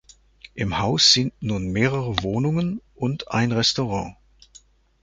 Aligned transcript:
Im 0.55 0.79
Haus 0.79 1.13
sind 1.13 1.31
nun 1.43 1.67
mehrere 1.71 2.23
Wohnungen 2.23 2.81
und 2.95 3.27
ein 3.29 3.51
Restaurant. 3.51 4.15